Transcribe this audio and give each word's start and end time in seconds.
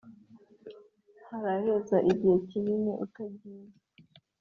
haraheze 1.27 1.97
igihe 2.11 2.37
kinini 2.47 2.91
utagiye 3.05 3.67